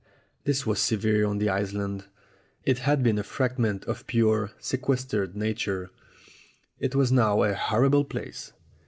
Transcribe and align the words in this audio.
This 0.45 0.65
was 0.65 0.79
severe 0.81 1.27
on 1.27 1.37
the 1.37 1.49
island. 1.49 2.05
It 2.63 2.79
had 2.79 3.03
been 3.03 3.19
a 3.19 3.23
"frag 3.23 3.59
ment 3.59 3.85
of 3.85 4.07
pure, 4.07 4.49
sequestered 4.59 5.35
nature"; 5.35 5.91
it 6.79 6.95
was 6.95 7.11
now 7.11 7.43
a 7.43 7.53
"horrible 7.53 8.05
place." 8.05 8.51